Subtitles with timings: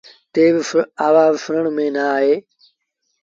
[0.33, 0.65] تيز
[1.07, 2.33] آوآز سُڻڻ ميݩ نا آئي۔